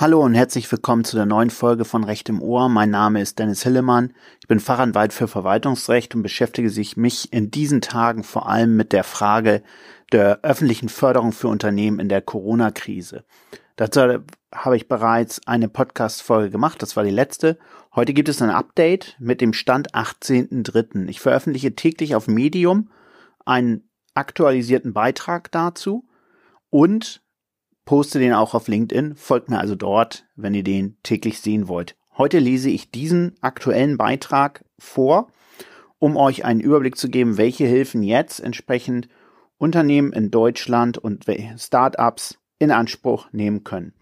[0.00, 2.70] Hallo und herzlich willkommen zu der neuen Folge von Recht im Ohr.
[2.70, 4.14] Mein Name ist Dennis Hillemann.
[4.40, 8.94] Ich bin Fachanwalt für Verwaltungsrecht und beschäftige sich mich in diesen Tagen vor allem mit
[8.94, 9.62] der Frage
[10.10, 13.26] der öffentlichen Förderung für Unternehmen in der Corona-Krise.
[13.76, 14.00] Dazu
[14.54, 16.80] habe ich bereits eine Podcast-Folge gemacht.
[16.80, 17.58] Das war die letzte.
[17.94, 21.08] Heute gibt es ein Update mit dem Stand 18.03.
[21.08, 22.88] Ich veröffentliche täglich auf Medium
[23.44, 26.08] einen aktualisierten Beitrag dazu
[26.70, 27.20] und
[27.84, 29.14] poste den auch auf LinkedIn.
[29.16, 31.96] Folgt mir also dort, wenn ihr den täglich sehen wollt.
[32.16, 35.28] Heute lese ich diesen aktuellen Beitrag vor,
[35.98, 39.08] um euch einen Überblick zu geben, welche Hilfen jetzt entsprechend
[39.58, 41.24] Unternehmen in Deutschland und
[41.58, 43.94] Startups in Anspruch nehmen können.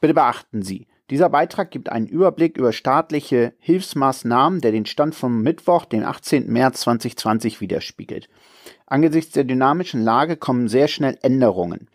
[0.00, 5.42] Bitte beachten Sie, dieser Beitrag gibt einen Überblick über staatliche Hilfsmaßnahmen, der den Stand vom
[5.42, 6.46] Mittwoch, den 18.
[6.46, 8.28] März 2020 widerspiegelt.
[8.86, 11.88] Angesichts der dynamischen Lage kommen sehr schnell Änderungen.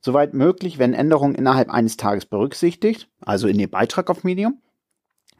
[0.00, 4.60] Soweit möglich werden Änderungen innerhalb eines Tages berücksichtigt, also in dem Beitrag auf Medium.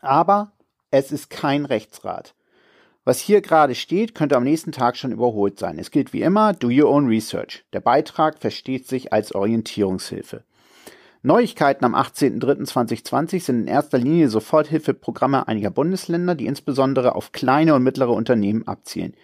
[0.01, 0.53] Aber
[0.91, 2.35] es ist kein Rechtsrat.
[3.05, 5.79] Was hier gerade steht, könnte am nächsten Tag schon überholt sein.
[5.79, 7.65] Es gilt wie immer, do your own research.
[7.73, 10.45] Der Beitrag versteht sich als Orientierungshilfe.
[11.23, 17.83] Neuigkeiten am 18.03.2020 sind in erster Linie Soforthilfeprogramme einiger Bundesländer, die insbesondere auf kleine und
[17.83, 19.15] mittlere Unternehmen abzielen.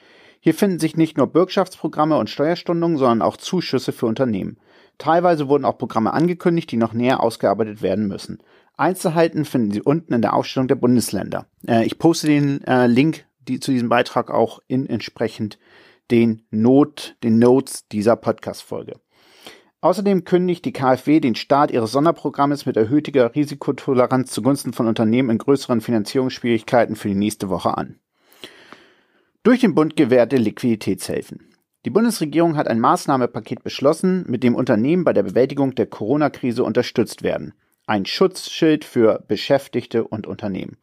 [0.41, 4.59] Hier finden sich nicht nur Bürgschaftsprogramme und Steuerstundungen, sondern auch Zuschüsse für Unternehmen.
[4.99, 8.39] Teilweise wurden auch Programme angekündigt, die noch näher ausgearbeitet werden müssen.
[8.77, 11.47] Einzelheiten finden Sie unten in der Aufstellung der Bundesländer.
[11.67, 15.59] Äh, ich poste den äh, Link die, zu diesem Beitrag auch in entsprechend
[16.11, 19.01] den Not, den Notes dieser Podcast-Folge.
[19.81, 25.39] Außerdem kündigt die KfW den Start ihres Sonderprogrammes mit erhöhter Risikotoleranz zugunsten von Unternehmen in
[25.39, 27.99] größeren Finanzierungsschwierigkeiten für die nächste Woche an.
[29.43, 31.55] Durch den Bund gewährte Liquiditätshilfen.
[31.85, 37.23] Die Bundesregierung hat ein Maßnahmepaket beschlossen, mit dem Unternehmen bei der Bewältigung der Corona-Krise unterstützt
[37.23, 37.55] werden.
[37.87, 40.79] Ein Schutzschild für Beschäftigte und Unternehmen.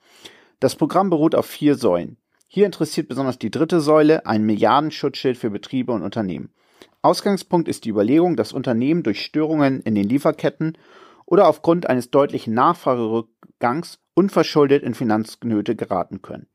[0.62, 2.16] Das Programm beruht auf vier Säulen.
[2.48, 6.54] Hier interessiert besonders die dritte Säule, ein Milliardenschutzschild für Betriebe und Unternehmen.
[7.02, 10.78] Ausgangspunkt ist die Überlegung, dass Unternehmen durch Störungen in den Lieferketten
[11.26, 16.48] oder aufgrund eines deutlichen Nachfragerückgangs unverschuldet in Finanznöte geraten können.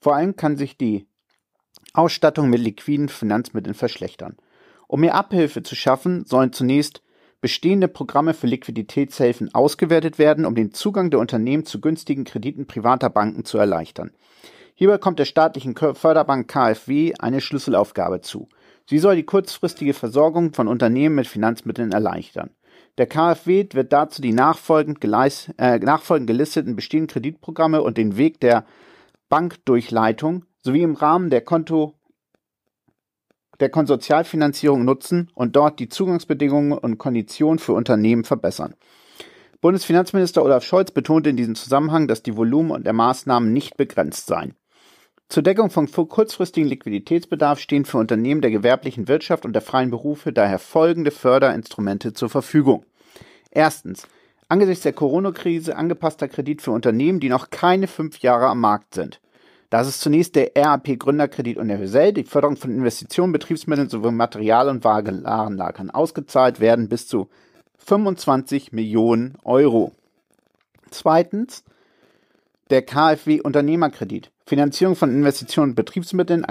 [0.00, 1.06] Vor allem kann sich die
[1.94, 4.36] Ausstattung mit liquiden Finanzmitteln verschlechtern.
[4.88, 7.02] Um mehr Abhilfe zu schaffen, sollen zunächst
[7.40, 13.10] bestehende Programme für Liquiditätshilfen ausgewertet werden, um den Zugang der Unternehmen zu günstigen Krediten privater
[13.10, 14.12] Banken zu erleichtern.
[14.74, 18.48] Hierbei kommt der staatlichen Förderbank KfW eine Schlüsselaufgabe zu.
[18.88, 22.50] Sie soll die kurzfristige Versorgung von Unternehmen mit Finanzmitteln erleichtern.
[22.98, 28.40] Der KfW wird dazu die nachfolgend, geleis, äh, nachfolgend gelisteten bestehenden Kreditprogramme und den Weg
[28.40, 28.66] der
[29.28, 31.94] Bankdurchleitung sowie im Rahmen der Konto
[33.60, 38.74] der Konsortialfinanzierung nutzen und dort die Zugangsbedingungen und Konditionen für Unternehmen verbessern.
[39.60, 44.26] Bundesfinanzminister Olaf Scholz betonte in diesem Zusammenhang, dass die Volumen und der Maßnahmen nicht begrenzt
[44.26, 44.56] seien.
[45.32, 50.30] Zur Deckung von kurzfristigen Liquiditätsbedarf stehen für Unternehmen der gewerblichen Wirtschaft und der freien Berufe
[50.30, 52.84] daher folgende Förderinstrumente zur Verfügung.
[53.50, 54.06] Erstens.
[54.48, 59.22] Angesichts der Corona-Krise angepasster Kredit für Unternehmen, die noch keine fünf Jahre am Markt sind.
[59.70, 64.84] Das ist zunächst der RAP Gründerkredit universell, die Förderung von Investitionen, Betriebsmitteln sowie Material- und
[64.84, 67.30] Warenlagern ausgezahlt werden bis zu
[67.78, 69.92] 25 Millionen Euro.
[70.90, 71.64] Zweitens
[72.72, 74.32] der KfW Unternehmerkredit.
[74.46, 76.44] Finanzierung von Investitionen und Betriebsmitteln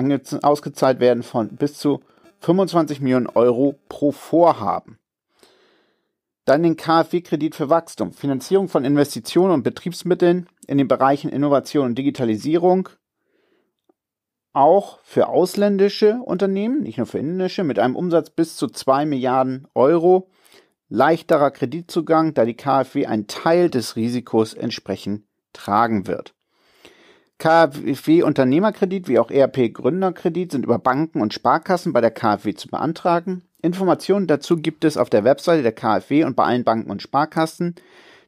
[0.43, 2.01] ausgezahlt werden von bis zu
[2.41, 4.99] 25 Millionen Euro pro Vorhaben.
[6.45, 8.13] Dann den KfW-Kredit für Wachstum.
[8.13, 12.89] Finanzierung von Investitionen und Betriebsmitteln in den Bereichen Innovation und Digitalisierung
[14.53, 19.67] auch für ausländische Unternehmen, nicht nur für indische, mit einem Umsatz bis zu 2 Milliarden
[19.73, 20.29] Euro.
[20.89, 26.33] Leichterer Kreditzugang, da die KfW einen Teil des Risikos entsprechend tragen wird.
[27.37, 32.67] KfW Unternehmerkredit wie auch ERP Gründerkredit sind über Banken und Sparkassen bei der KfW zu
[32.67, 33.41] beantragen.
[33.63, 37.75] Informationen dazu gibt es auf der Webseite der KfW und bei allen Banken und Sparkassen.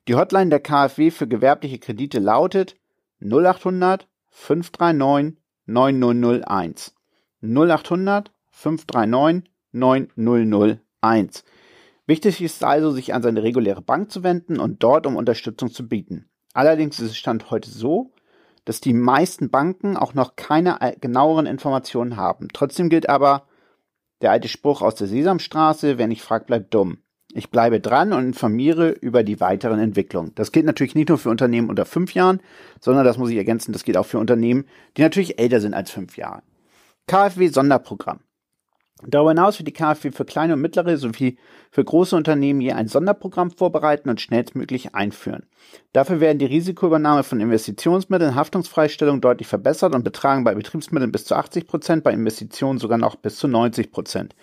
[0.07, 2.75] Die Hotline der KfW für gewerbliche Kredite lautet
[3.21, 5.37] 0800 539
[5.67, 6.95] 9001.
[7.41, 11.43] 0800 539 9001.
[12.05, 15.87] Wichtig ist also, sich an seine reguläre Bank zu wenden und dort um Unterstützung zu
[15.87, 16.29] bieten.
[16.53, 18.11] Allerdings ist es Stand heute so,
[18.65, 22.47] dass die meisten Banken auch noch keine genaueren Informationen haben.
[22.53, 23.47] Trotzdem gilt aber
[24.21, 26.99] der alte Spruch aus der Sesamstraße, wer nicht fragt, bleibt dumm.
[27.33, 30.33] Ich bleibe dran und informiere über die weiteren Entwicklungen.
[30.35, 32.39] Das gilt natürlich nicht nur für Unternehmen unter fünf Jahren,
[32.79, 34.65] sondern das muss ich ergänzen, das gilt auch für Unternehmen,
[34.95, 36.43] die natürlich älter sind als fünf Jahre.
[37.07, 38.19] KfW Sonderprogramm.
[39.07, 41.37] Darüber hinaus wird die KfW für kleine und mittlere sowie
[41.71, 45.45] für große Unternehmen je ein Sonderprogramm vorbereiten und schnellstmöglich einführen.
[45.91, 51.35] Dafür werden die Risikoübernahme von Investitionsmitteln, Haftungsfreistellung deutlich verbessert und betragen bei Betriebsmitteln bis zu
[51.35, 54.35] 80 Prozent, bei Investitionen sogar noch bis zu 90 Prozent.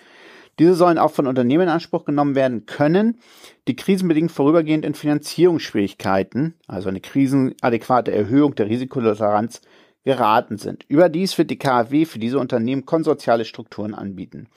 [0.58, 3.18] Diese sollen auch von Unternehmen in Anspruch genommen werden können,
[3.66, 9.62] die krisenbedingt vorübergehend in Finanzierungsschwierigkeiten, also eine krisenadäquate Erhöhung der Risikotoleranz,
[10.04, 10.84] geraten sind.
[10.88, 14.48] Überdies wird die KfW für diese Unternehmen konsortiale Strukturen anbieten.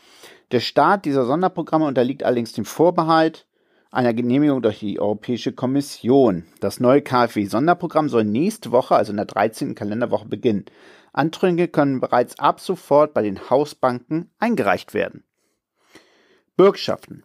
[0.52, 3.46] Der Start dieser Sonderprogramme unterliegt allerdings dem Vorbehalt
[3.92, 6.46] einer Genehmigung durch die Europäische Kommission.
[6.60, 9.76] Das neue KfW-Sonderprogramm soll nächste Woche, also in der 13.
[9.76, 10.66] Kalenderwoche, beginnen.
[11.12, 15.24] Anträge können bereits ab sofort bei den Hausbanken eingereicht werden.
[16.58, 17.24] Bürgschaften.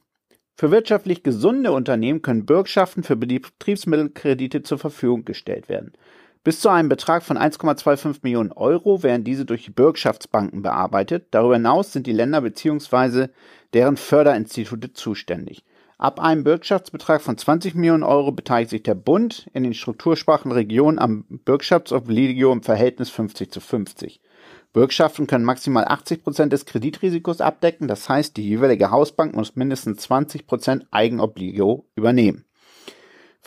[0.57, 5.93] Für wirtschaftlich gesunde Unternehmen können Bürgschaften für Betriebsmittelkredite zur Verfügung gestellt werden.
[6.49, 11.27] Bis zu einem Betrag von 1,25 Millionen Euro werden diese durch die Bürgschaftsbanken bearbeitet.
[11.31, 13.27] Darüber hinaus sind die Länder bzw.
[13.75, 15.63] deren Förderinstitute zuständig.
[15.99, 20.99] Ab einem Bürgschaftsbetrag von 20 Millionen Euro beteiligt sich der Bund in den strukturschwachen Regionen
[20.99, 24.23] am Bürgschaftsobligio im Verhältnis 50 zu 50.
[24.73, 30.01] Bürgschaften können maximal 80 Prozent des Kreditrisikos abdecken, das heißt, die jeweilige Hausbank muss mindestens
[30.01, 32.47] 20 Prozent Eigenobligio übernehmen.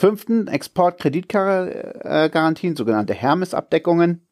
[0.01, 4.27] Fünften Exportkreditgarantien, sogenannte Hermes-Abdeckungen.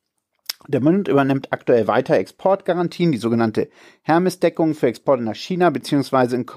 [0.68, 3.70] Der Bund übernimmt aktuell weiter Exportgarantien, die sogenannte
[4.02, 6.38] Hermes-Deckung für Exporte nach China bzw.
[6.38, 6.48] in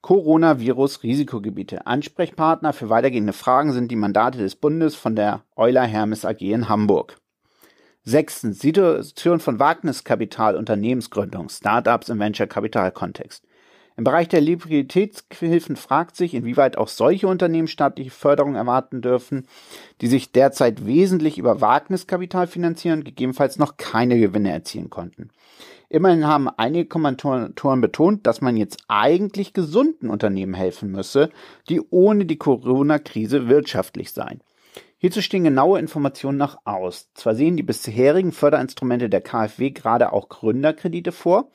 [0.00, 1.88] Coronavirus-Risikogebiete.
[1.88, 6.68] Ansprechpartner für weitergehende Fragen sind die Mandate des Bundes von der Euler Hermes AG in
[6.68, 7.16] Hamburg.
[8.04, 13.44] Sechstens, Situation von Wagniskapital, Unternehmensgründung, Startups im Venture-Kapital-Kontext.
[13.96, 19.46] Im Bereich der Liquiditätshilfen fragt sich, inwieweit auch solche Unternehmen staatliche Förderung erwarten dürfen,
[20.02, 25.30] die sich derzeit wesentlich über Wagniskapital finanzieren und gegebenenfalls noch keine Gewinne erzielen konnten.
[25.88, 31.30] Immerhin haben einige Kommentatoren betont, dass man jetzt eigentlich gesunden Unternehmen helfen müsse,
[31.68, 34.40] die ohne die Corona-Krise wirtschaftlich seien.
[34.98, 37.08] Hierzu stehen genaue Informationen noch aus.
[37.14, 41.50] Zwar sehen die bisherigen Förderinstrumente der KfW gerade auch Gründerkredite vor.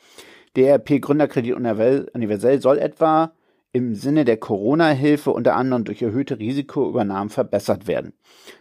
[0.55, 3.33] Der ERP Gründerkredit Universell soll etwa
[3.73, 8.13] im Sinne der Corona-Hilfe unter anderem durch erhöhte Risikoübernahmen verbessert werden.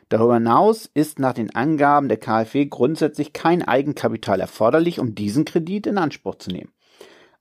[0.09, 5.89] Darüber hinaus ist nach den Angaben der KfW grundsätzlich kein Eigenkapital erforderlich, um diesen Kredit
[5.89, 6.73] in Anspruch zu nehmen.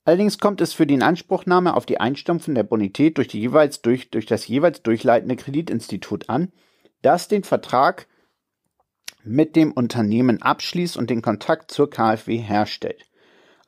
[0.03, 4.09] Allerdings kommt es für die Inanspruchnahme auf die Einstumpfen der Bonität durch, die jeweils durch,
[4.09, 6.51] durch das jeweils durchleitende Kreditinstitut an,
[7.03, 8.07] das den Vertrag
[9.23, 13.08] mit dem Unternehmen abschließt und den Kontakt zur KfW herstellt.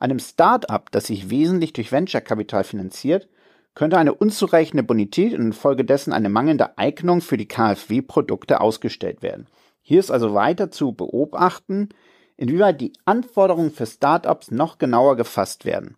[0.02, 3.28] Einem Start-up, das sich wesentlich durch Venture-Kapital finanziert,
[3.76, 9.46] könnte eine unzureichende Bonität und infolgedessen eine mangelnde Eignung für die KfW-Produkte ausgestellt werden.
[9.80, 11.90] Hier ist also weiter zu beobachten,
[12.36, 15.96] inwieweit die Anforderungen für Start-ups noch genauer gefasst werden.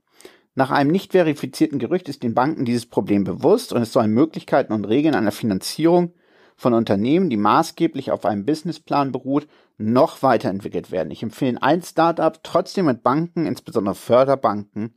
[0.55, 4.75] Nach einem nicht verifizierten Gerücht ist den Banken dieses Problem bewusst und es sollen Möglichkeiten
[4.75, 6.13] und Regeln einer Finanzierung
[6.57, 11.11] von Unternehmen, die maßgeblich auf einem Businessplan beruht, noch weiterentwickelt werden.
[11.11, 14.95] Ich empfehle ein Startup trotzdem mit Banken, insbesondere Förderbanken,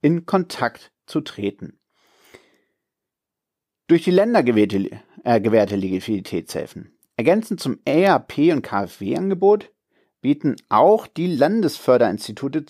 [0.00, 1.78] in Kontakt zu treten.
[3.86, 4.90] Durch die Länder gewährte,
[5.24, 6.96] äh, gewährte Liquiditätshilfen.
[7.16, 9.70] Ergänzend zum ERP und KfW-Angebot
[10.20, 12.64] bieten auch die Landesförderinstitute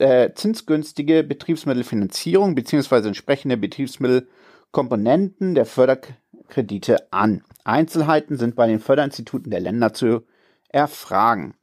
[0.00, 3.08] äh, zinsgünstige Betriebsmittelfinanzierung bzw.
[3.08, 7.42] entsprechende Betriebsmittelkomponenten der Förderkredite an.
[7.64, 10.24] Einzelheiten sind bei den Förderinstituten der Länder zu
[10.68, 11.54] erfragen.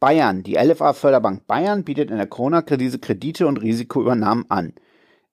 [0.00, 0.42] Bayern.
[0.44, 4.74] Die LFA Förderbank Bayern bietet in der Corona-Krise Kredite und Risikoübernahmen an.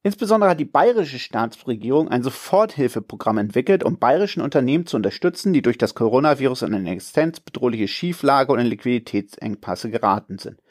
[0.01, 5.79] Insbesondere hat die bayerische Staatsregierung ein Soforthilfeprogramm entwickelt, um bayerischen Unternehmen zu unterstützen, die durch
[5.79, 10.61] das Coronavirus in eine existenzbedrohliche Schieflage und in Liquiditätsengpasse geraten sind.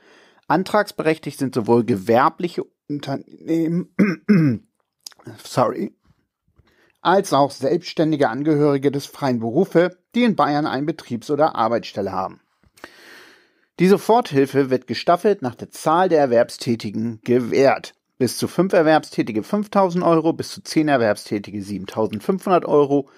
[0.47, 3.95] Antragsberechtigt sind sowohl gewerbliche Unternehmen,
[5.43, 5.97] sorry,
[7.05, 12.41] als auch selbstständige Angehörige des freien Berufe, die in Bayern eine Betriebs- oder Arbeitsstelle haben.
[13.81, 17.95] Die Soforthilfe wird gestaffelt nach der Zahl der Erwerbstätigen gewährt.
[18.19, 23.09] Bis zu fünf Erwerbstätige 5000 Euro, bis zu zehn Erwerbstätige 7500 Euro,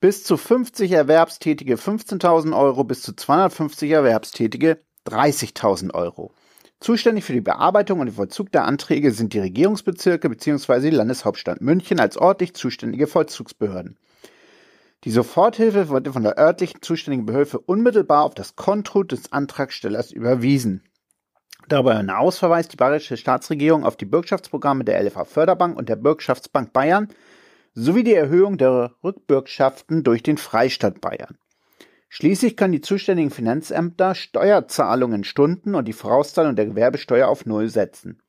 [0.00, 6.32] bis zu 50 Erwerbstätige 15.000 Euro, bis zu 250 Erwerbstätige 30.000 Euro.
[6.84, 10.90] Zuständig für die Bearbeitung und den Vollzug der Anträge sind die Regierungsbezirke bzw.
[10.90, 13.96] die Landeshauptstadt München als örtlich zuständige Vollzugsbehörden.
[15.04, 20.82] Die Soforthilfe wurde von der örtlichen zuständigen Behörde unmittelbar auf das Konto des Antragstellers überwiesen.
[21.68, 26.74] Darüber hinaus verweist die bayerische Staatsregierung auf die Bürgschaftsprogramme der LFA Förderbank und der Bürgschaftsbank
[26.74, 27.08] Bayern
[27.72, 31.38] sowie die Erhöhung der Rückbürgschaften durch den Freistaat Bayern.
[32.16, 38.22] Schließlich können die zuständigen Finanzämter Steuerzahlungen stunden und die Vorauszahlung der Gewerbesteuer auf Null setzen.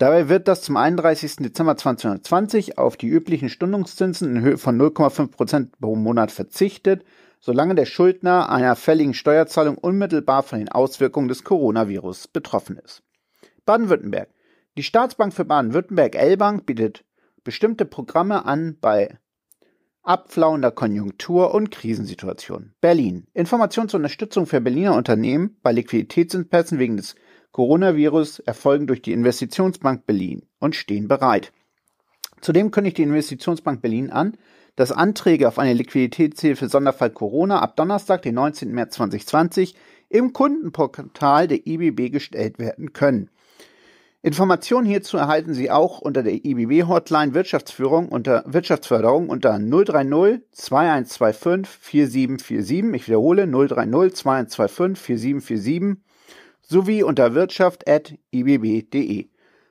[0.00, 1.36] Dabei wird das zum 31.
[1.36, 7.04] Dezember 2020 auf die üblichen Stundungszinsen in Höhe von 0,5 Prozent pro Monat verzichtet,
[7.38, 13.04] solange der Schuldner einer fälligen Steuerzahlung unmittelbar von den Auswirkungen des Coronavirus betroffen ist.
[13.64, 14.30] Baden-Württemberg.
[14.76, 17.04] Die Staatsbank für Baden-Württemberg L-Bank bietet
[17.44, 19.16] bestimmte Programme an bei
[20.02, 22.74] abflauender Konjunktur und Krisensituationen.
[22.80, 23.26] Berlin.
[23.34, 27.14] Informationen zur Unterstützung für Berliner Unternehmen bei Liquiditätsengpässen wegen des
[27.52, 31.52] Coronavirus erfolgen durch die Investitionsbank Berlin und stehen bereit.
[32.40, 34.36] Zudem kündigt die Investitionsbank Berlin an,
[34.74, 38.72] dass Anträge auf eine Liquiditätshilfe Sonderfall Corona ab Donnerstag, den 19.
[38.72, 39.76] März 2020
[40.08, 43.30] im Kundenportal der IBB gestellt werden können.
[44.24, 52.94] Informationen hierzu erhalten Sie auch unter der IBB-Hotline Wirtschaftsführung unter Wirtschaftsförderung unter 030 2125 4747.
[52.94, 56.00] Ich wiederhole 030 2125 4747
[56.60, 59.26] sowie unter wirtschaft.ibb.de.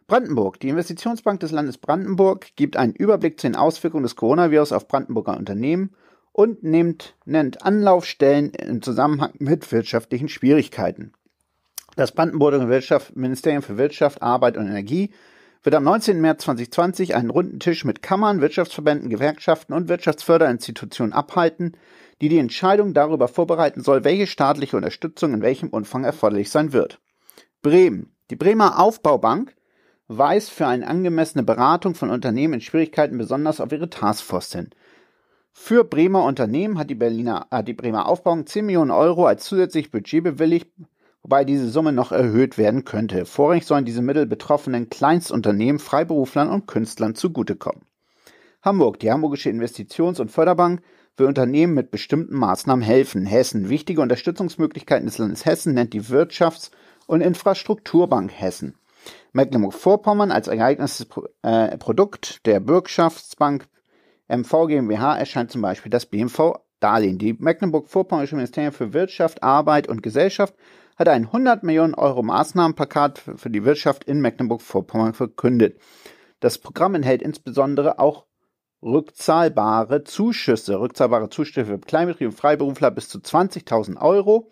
[0.08, 0.60] Brandenburg.
[0.60, 5.38] Die Investitionsbank des Landes Brandenburg gibt einen Überblick zu den Auswirkungen des Coronavirus auf Brandenburger
[5.38, 5.92] Unternehmen
[6.34, 11.14] und nimmt, nennt Anlaufstellen im Zusammenhang mit wirtschaftlichen Schwierigkeiten.
[11.98, 12.66] Das Brandenburger
[13.16, 15.12] Ministerium für Wirtschaft, Arbeit und Energie
[15.64, 16.22] wird am 19.
[16.22, 21.74] März 2020 einen runden Tisch mit Kammern, Wirtschaftsverbänden, Gewerkschaften und Wirtschaftsförderinstitutionen abhalten,
[22.22, 27.00] die die Entscheidung darüber vorbereiten soll, welche staatliche Unterstützung in welchem Umfang erforderlich sein wird.
[27.62, 28.16] Bremen.
[28.30, 29.54] Die Bremer Aufbaubank
[30.08, 34.70] weist für eine angemessene Beratung von Unternehmen in Schwierigkeiten besonders auf ihre Taskforce hin.
[35.52, 39.92] Für Bremer Unternehmen hat die Berliner, hat die Bremer Aufbauung 10 Millionen Euro als zusätzlich
[39.92, 40.72] Budget bewilligt,
[41.24, 43.26] wobei diese Summe noch erhöht werden könnte.
[43.26, 47.84] Vorrangig sollen diese Mittel betroffenen Kleinstunternehmen, Freiberuflern und Künstlern zugutekommen.
[48.62, 50.82] Hamburg, die Hamburgische Investitions- und Förderbank,
[51.18, 53.26] will Unternehmen mit bestimmten Maßnahmen helfen.
[53.26, 56.72] Hessen, wichtige Unterstützungsmöglichkeiten des Landes Hessen nennt die Wirtschafts-
[57.08, 58.76] und Infrastrukturbank Hessen.
[59.34, 61.08] Mecklenburg-Vorpommern als ereignistes
[61.42, 63.68] äh, Produkt der Bürgschaftsbank
[64.28, 67.18] MV GmbH erscheint zum Beispiel das BMV-Darlehen.
[67.18, 70.54] Die Mecklenburg-Vorpommerische Ministerium für Wirtschaft, Arbeit und Gesellschaft
[71.02, 75.80] hat ein 100 Millionen Euro Maßnahmenpaket für die Wirtschaft in Mecklenburg-Vorpommern verkündet.
[76.42, 78.28] Das Programm enthält insbesondere auch
[78.84, 84.52] rückzahlbare Zuschüsse, rückzahlbare Zuschüsse für Kleinbetriebe und Freiberufler bis zu 20.000 Euro,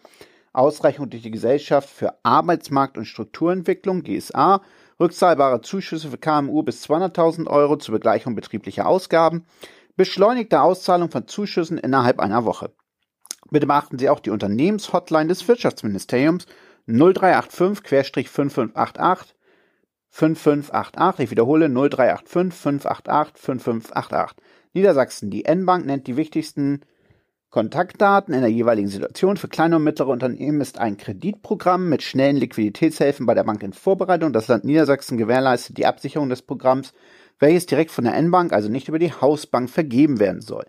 [0.51, 4.63] Ausreichung durch die Gesellschaft für Arbeitsmarkt- und Strukturentwicklung, GSA,
[4.99, 9.45] rückzahlbare Zuschüsse für KMU bis 200.000 Euro zur Begleichung betrieblicher Ausgaben,
[9.95, 12.71] beschleunigte Auszahlung von Zuschüssen innerhalb einer Woche.
[13.51, 16.45] Bitte beachten Sie auch die Unternehmenshotline des Wirtschaftsministeriums
[16.87, 19.33] 0385-5588
[20.09, 21.23] 5588.
[21.23, 24.37] Ich wiederhole 0385 588 5588.
[24.73, 25.29] Niedersachsen.
[25.29, 26.81] Die N-Bank nennt die wichtigsten
[27.49, 29.37] Kontaktdaten in der jeweiligen Situation.
[29.37, 33.73] Für kleine und mittlere Unternehmen ist ein Kreditprogramm mit schnellen Liquiditätshilfen bei der Bank in
[33.73, 34.33] Vorbereitung.
[34.33, 36.93] Das Land Niedersachsen gewährleistet die Absicherung des Programms,
[37.39, 40.65] welches direkt von der N-Bank, also nicht über die Hausbank, vergeben werden soll.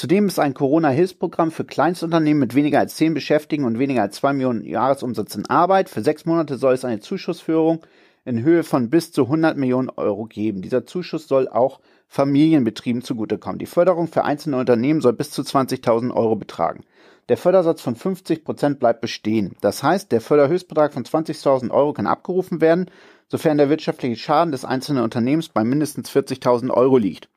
[0.00, 4.32] Zudem ist ein Corona-Hilfsprogramm für Kleinstunternehmen mit weniger als 10 Beschäftigten und weniger als 2
[4.32, 5.90] Millionen Jahresumsatz in Arbeit.
[5.90, 7.82] Für sechs Monate soll es eine Zuschussführung
[8.24, 10.62] in Höhe von bis zu 100 Millionen Euro geben.
[10.62, 13.58] Dieser Zuschuss soll auch Familienbetrieben zugutekommen.
[13.58, 16.82] Die Förderung für einzelne Unternehmen soll bis zu 20.000 Euro betragen.
[17.28, 19.54] Der Fördersatz von 50 Prozent bleibt bestehen.
[19.60, 22.90] Das heißt, der Förderhöchstbetrag von 20.000 Euro kann abgerufen werden,
[23.28, 27.28] sofern der wirtschaftliche Schaden des einzelnen Unternehmens bei mindestens 40.000 Euro liegt.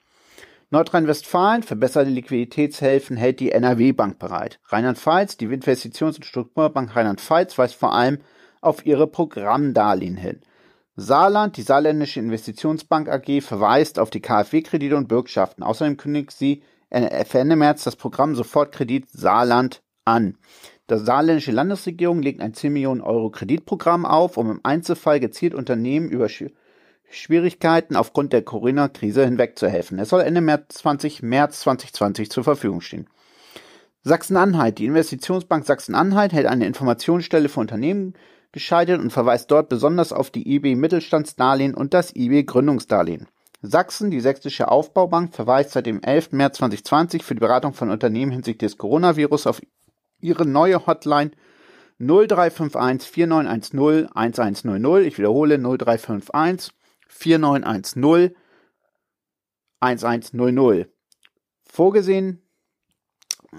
[0.73, 4.59] Nordrhein-Westfalen verbesserte Liquiditätshilfen hält die NRW-Bank bereit.
[4.69, 8.17] Rheinland-Pfalz, die Investitions- und Strukturbank Rheinland-Pfalz weist vor allem
[8.59, 10.41] auf ihre Programmdarlehen hin.
[10.95, 15.61] Saarland, die Saarländische Investitionsbank AG, verweist auf die KfW-Kredite und Bürgschaften.
[15.61, 20.39] Außerdem kündigt sie Ende März das Programm Sofortkredit Saarland an.
[20.89, 26.09] Die saarländische Landesregierung legt ein 10 Millionen Euro Kreditprogramm auf, um im Einzelfall gezielt Unternehmen
[26.09, 26.29] über
[27.09, 29.99] Schwierigkeiten aufgrund der Corona-Krise hinwegzuhelfen.
[29.99, 33.07] Es soll Ende März 20, März 2020 zur Verfügung stehen.
[34.03, 34.79] Sachsen-Anhalt.
[34.79, 38.13] Die Investitionsbank Sachsen-Anhalt hält eine Informationsstelle für Unternehmen
[38.51, 43.27] gescheitert und verweist dort besonders auf die IB Mittelstandsdarlehen und das IB Gründungsdarlehen.
[43.61, 46.33] Sachsen, die Sächsische Aufbaubank, verweist seit dem 11.
[46.33, 49.61] März 2020 für die Beratung von Unternehmen hinsichtlich des Coronavirus auf
[50.19, 51.31] ihre neue Hotline
[51.99, 55.03] 0351 4910 1100.
[55.05, 56.73] Ich wiederhole 0351
[57.13, 58.35] 4910
[59.79, 60.89] 1100.
[61.65, 62.41] Vorgesehen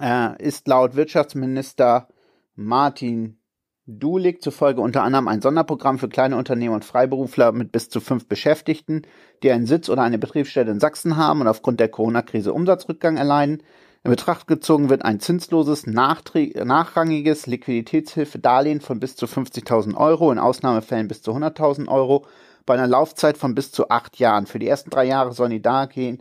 [0.00, 2.08] äh, ist laut Wirtschaftsminister
[2.54, 3.38] Martin
[3.86, 8.26] Dulig zufolge unter anderem ein Sonderprogramm für kleine Unternehmen und Freiberufler mit bis zu fünf
[8.26, 9.02] Beschäftigten,
[9.42, 13.62] die einen Sitz oder eine Betriebsstätte in Sachsen haben und aufgrund der Corona-Krise Umsatzrückgang erleiden.
[14.02, 21.08] In Betracht gezogen wird ein zinsloses, nachrangiges Liquiditätshilfedarlehen von bis zu 50.000 Euro, in Ausnahmefällen
[21.08, 22.26] bis zu 100.000 Euro,
[22.66, 24.46] bei einer Laufzeit von bis zu acht Jahren.
[24.46, 26.20] Für die ersten drei Jahre sollen die Darlehen,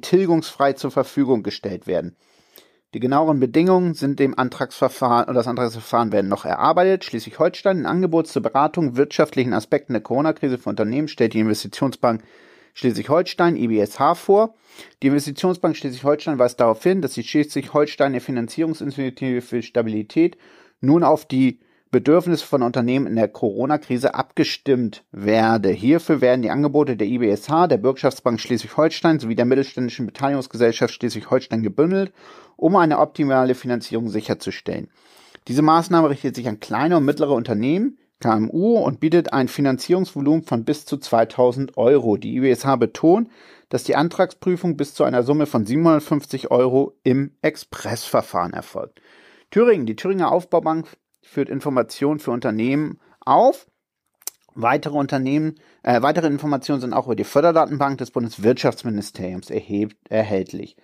[0.00, 2.16] tilgungsfrei zur Verfügung gestellt werden.
[2.92, 7.04] Die genaueren Bedingungen sind dem Antragsverfahren oder das Antragsverfahren werden noch erarbeitet.
[7.04, 12.24] Schleswig-Holstein ein Angebot zur Beratung wirtschaftlichen Aspekten der Corona-Krise für Unternehmen stellt die Investitionsbank
[12.74, 14.54] Schleswig-Holstein IBSH vor.
[15.02, 20.36] Die Investitionsbank Schleswig-Holstein weist darauf hin, dass die Schleswig-Holstein Finanzierungsinitiative für Stabilität
[20.80, 21.60] nun auf die
[21.90, 25.70] Bedürfnisse von Unternehmen in der Corona-Krise abgestimmt werde.
[25.70, 32.12] Hierfür werden die Angebote der IBSH, der Bürgschaftsbank Schleswig-Holstein sowie der Mittelständischen Beteiligungsgesellschaft Schleswig-Holstein gebündelt,
[32.56, 34.88] um eine optimale Finanzierung sicherzustellen.
[35.48, 40.64] Diese Maßnahme richtet sich an kleine und mittlere Unternehmen, KMU und bietet ein Finanzierungsvolumen von
[40.64, 42.16] bis zu 2000 Euro.
[42.18, 43.30] Die IBSH betont,
[43.68, 49.00] dass die Antragsprüfung bis zu einer Summe von 750 Euro im Expressverfahren erfolgt.
[49.50, 50.86] Thüringen, die Thüringer Aufbaubank
[51.22, 53.66] führt Informationen für Unternehmen auf.
[54.54, 60.76] Weitere Unternehmen, äh, weitere Informationen sind auch über die Förderdatenbank des Bundeswirtschaftsministeriums erhebt, erhältlich.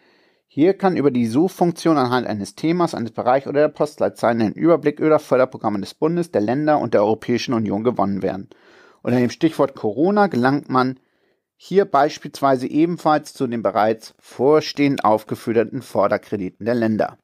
[0.46, 5.00] Hier kann über die Suchfunktion anhand eines Themas, eines Bereichs oder der Postleitzahlen ein Überblick
[5.00, 8.48] über Förderprogramme des Bundes, der Länder und der Europäischen Union gewonnen werden.
[9.02, 10.98] Unter dem Stichwort Corona gelangt man
[11.56, 17.18] hier beispielsweise ebenfalls zu den bereits vorstehend aufgeführten Förderkrediten der Länder.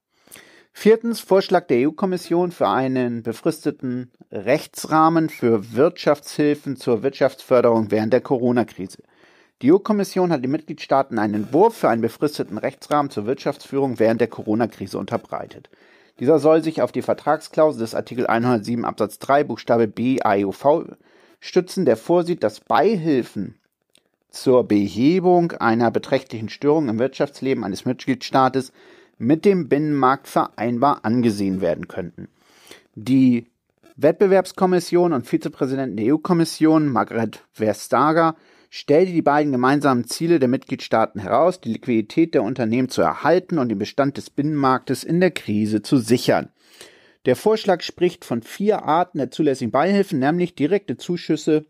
[0.74, 9.02] Viertens Vorschlag der EU-Kommission für einen befristeten Rechtsrahmen für Wirtschaftshilfen zur Wirtschaftsförderung während der Corona-Krise.
[9.60, 14.28] Die EU-Kommission hat den Mitgliedstaaten einen Entwurf für einen befristeten Rechtsrahmen zur Wirtschaftsführung während der
[14.28, 15.68] Corona-Krise unterbreitet.
[16.18, 20.96] Dieser soll sich auf die Vertragsklausel des Artikel 107 Absatz 3 Buchstabe b AEUV
[21.38, 23.56] stützen, der vorsieht, dass Beihilfen
[24.30, 28.72] zur Behebung einer beträchtlichen Störung im Wirtschaftsleben eines Mitgliedstaates
[29.22, 32.28] mit dem Binnenmarkt vereinbar angesehen werden könnten.
[32.94, 33.46] Die
[33.96, 38.34] Wettbewerbskommission und Vizepräsidentin der EU-Kommission, Margrethe Verstager,
[38.68, 43.68] stellte die beiden gemeinsamen Ziele der Mitgliedstaaten heraus, die Liquidität der Unternehmen zu erhalten und
[43.68, 46.48] den Bestand des Binnenmarktes in der Krise zu sichern.
[47.24, 51.64] Der Vorschlag spricht von vier Arten der zulässigen Beihilfen, nämlich direkte Zuschüsse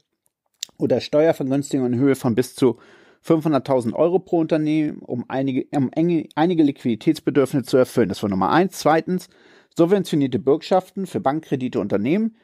[0.78, 2.78] oder Steuervergünstigungen in Höhe von bis zu
[3.26, 8.08] 500.000 Euro pro Unternehmen, um einige, um einige Liquiditätsbedürfnisse zu erfüllen.
[8.08, 8.78] Das war Nummer eins.
[8.78, 9.28] Zweitens,
[9.76, 12.36] subventionierte Bürgschaften für Bankkredite Unternehmen.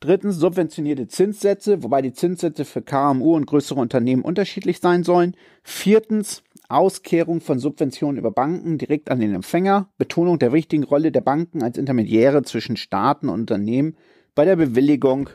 [0.00, 5.34] Drittens, subventionierte Zinssätze, wobei die Zinssätze für KMU und größere Unternehmen unterschiedlich sein sollen.
[5.62, 9.88] Viertens, Auskehrung von Subventionen über Banken direkt an den Empfänger.
[9.96, 13.96] Betonung der wichtigen Rolle der Banken als Intermediäre zwischen Staaten und Unternehmen
[14.34, 15.30] bei der Bewilligung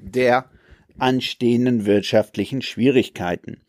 [0.00, 0.46] der
[0.98, 3.60] anstehenden wirtschaftlichen Schwierigkeiten.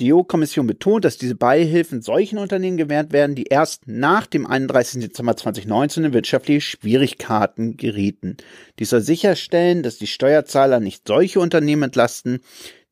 [0.00, 5.00] Die EU-Kommission betont, dass diese Beihilfen solchen Unternehmen gewährt werden, die erst nach dem 31.
[5.02, 8.36] Dezember 2019 in wirtschaftliche Schwierigkeiten gerieten.
[8.78, 12.40] Dies soll sicherstellen, dass die Steuerzahler nicht solche Unternehmen entlasten,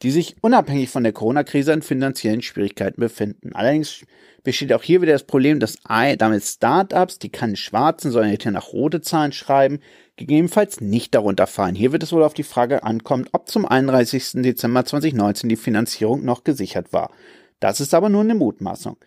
[0.02, 3.52] die sich unabhängig von der Corona-Krise in finanziellen Schwierigkeiten befinden.
[3.54, 4.04] Allerdings
[4.42, 8.72] besteht auch hier wieder das Problem, dass damit Startups, die keine schwarzen, sondern hier nach
[8.72, 9.80] rote Zahlen schreiben,
[10.16, 11.74] gegebenenfalls nicht darunter fallen.
[11.74, 14.42] Hier wird es wohl auf die Frage ankommen, ob zum 31.
[14.42, 17.10] Dezember 2019 die Finanzierung noch gesichert war.
[17.58, 18.98] Das ist aber nur eine Mutmaßung.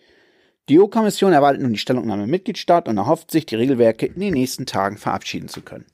[0.70, 4.66] Die EU-Kommission erwartet nun die Stellungnahme Mitgliedstaat und erhofft sich, die Regelwerke in den nächsten
[4.66, 5.86] Tagen verabschieden zu können.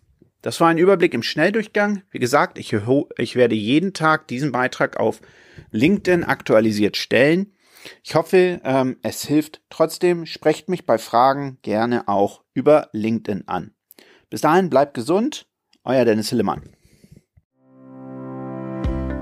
[0.46, 2.04] Das war ein Überblick im Schnelldurchgang.
[2.12, 2.72] Wie gesagt, ich,
[3.18, 5.20] ich werde jeden Tag diesen Beitrag auf
[5.72, 7.56] LinkedIn aktualisiert stellen.
[8.04, 10.28] Ich hoffe, ähm, es hilft trotzdem.
[10.28, 13.72] Sprecht mich bei Fragen gerne auch über LinkedIn an.
[14.30, 15.48] Bis dahin bleibt gesund,
[15.84, 16.62] euer Dennis Hillemann.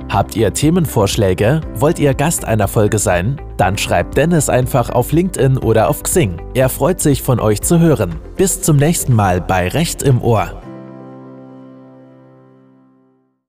[0.10, 1.62] Habt ihr Themenvorschläge?
[1.76, 3.40] Wollt ihr Gast einer Folge sein?
[3.56, 6.42] Dann schreibt Dennis einfach auf LinkedIn oder auf Xing.
[6.54, 8.20] Er freut sich von euch zu hören.
[8.36, 10.62] Bis zum nächsten Mal bei Recht im Ohr.